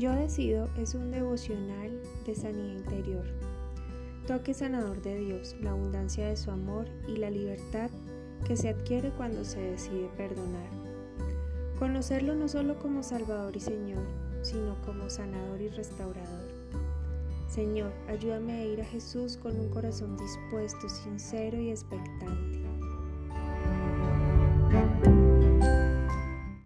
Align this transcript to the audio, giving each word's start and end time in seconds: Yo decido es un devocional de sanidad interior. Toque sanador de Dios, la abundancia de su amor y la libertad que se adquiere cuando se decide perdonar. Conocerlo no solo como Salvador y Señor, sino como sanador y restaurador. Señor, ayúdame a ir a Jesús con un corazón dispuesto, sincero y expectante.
Yo 0.00 0.16
decido 0.16 0.70
es 0.78 0.94
un 0.94 1.10
devocional 1.10 2.00
de 2.24 2.34
sanidad 2.34 2.72
interior. 2.72 3.26
Toque 4.26 4.54
sanador 4.54 5.02
de 5.02 5.18
Dios, 5.18 5.54
la 5.60 5.72
abundancia 5.72 6.26
de 6.26 6.38
su 6.38 6.50
amor 6.50 6.86
y 7.06 7.18
la 7.18 7.28
libertad 7.28 7.90
que 8.46 8.56
se 8.56 8.70
adquiere 8.70 9.10
cuando 9.10 9.44
se 9.44 9.60
decide 9.60 10.08
perdonar. 10.16 10.70
Conocerlo 11.78 12.34
no 12.34 12.48
solo 12.48 12.78
como 12.78 13.02
Salvador 13.02 13.54
y 13.54 13.60
Señor, 13.60 14.02
sino 14.40 14.80
como 14.86 15.10
sanador 15.10 15.60
y 15.60 15.68
restaurador. 15.68 16.48
Señor, 17.46 17.92
ayúdame 18.08 18.54
a 18.54 18.64
ir 18.64 18.80
a 18.80 18.86
Jesús 18.86 19.36
con 19.36 19.60
un 19.60 19.68
corazón 19.68 20.16
dispuesto, 20.16 20.88
sincero 20.88 21.60
y 21.60 21.68
expectante. 21.68 22.49